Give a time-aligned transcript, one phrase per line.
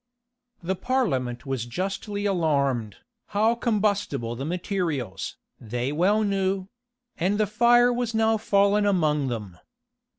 [0.63, 2.95] The parliament was justly alarmed.
[3.37, 6.69] How combustible the materials, they well knew;
[7.19, 9.59] and the fire was now fallen among them.